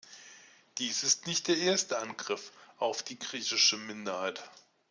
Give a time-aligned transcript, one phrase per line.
[0.79, 4.41] Dies ist nicht der erste Angriff auf die griechische Minderheit.